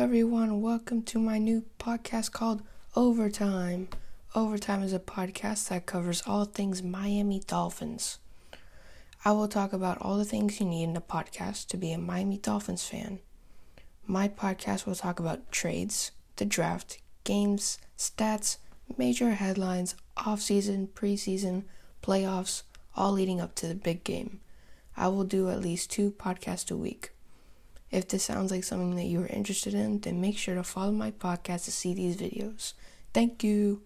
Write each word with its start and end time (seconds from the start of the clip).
everyone. 0.00 0.62
Welcome 0.62 1.02
to 1.02 1.18
my 1.18 1.38
new 1.38 1.64
podcast 1.80 2.30
called 2.30 2.62
Overtime. 2.94 3.88
Overtime 4.32 4.84
is 4.84 4.92
a 4.92 5.00
podcast 5.00 5.68
that 5.68 5.86
covers 5.86 6.22
all 6.24 6.44
things 6.44 6.84
Miami 6.84 7.42
Dolphins. 7.44 8.18
I 9.24 9.32
will 9.32 9.48
talk 9.48 9.72
about 9.72 9.98
all 10.00 10.16
the 10.16 10.24
things 10.24 10.60
you 10.60 10.66
need 10.66 10.84
in 10.84 10.96
a 10.96 11.00
podcast 11.00 11.66
to 11.68 11.76
be 11.76 11.90
a 11.90 11.98
Miami 11.98 12.38
Dolphins 12.38 12.86
fan. 12.86 13.18
My 14.06 14.28
podcast 14.28 14.86
will 14.86 14.94
talk 14.94 15.18
about 15.18 15.50
trades, 15.50 16.12
the 16.36 16.44
draft, 16.44 17.00
games, 17.24 17.78
stats, 17.98 18.58
major 18.96 19.32
headlines, 19.32 19.96
off-season, 20.16 20.90
preseason, 20.94 21.64
playoffs, 22.04 22.62
all 22.94 23.10
leading 23.10 23.40
up 23.40 23.56
to 23.56 23.66
the 23.66 23.74
big 23.74 24.04
game. 24.04 24.40
I 24.96 25.08
will 25.08 25.24
do 25.24 25.50
at 25.50 25.60
least 25.60 25.90
two 25.90 26.12
podcasts 26.12 26.70
a 26.70 26.76
week. 26.76 27.10
If 27.90 28.08
this 28.08 28.24
sounds 28.24 28.50
like 28.50 28.64
something 28.64 28.96
that 28.96 29.04
you 29.04 29.22
are 29.22 29.26
interested 29.26 29.74
in, 29.74 30.00
then 30.00 30.20
make 30.20 30.36
sure 30.36 30.54
to 30.54 30.62
follow 30.62 30.92
my 30.92 31.10
podcast 31.10 31.64
to 31.64 31.72
see 31.72 31.94
these 31.94 32.16
videos. 32.16 32.74
Thank 33.14 33.42
you. 33.42 33.82